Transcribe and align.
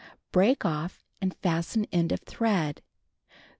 Break 0.31 0.65
off 0.65 1.05
and 1.21 1.31
fasten 1.43 1.85
end 1.93 2.11
of 2.11 2.21
thread. 2.21 2.81